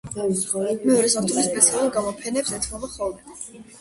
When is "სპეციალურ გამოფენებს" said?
1.49-2.57